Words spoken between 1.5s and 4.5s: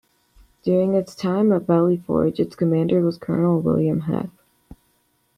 at Valley Forge its commander was Colonel William Heth.